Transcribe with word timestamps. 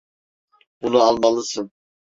Bunu 0.81 1.01
almalısın. 1.03 1.71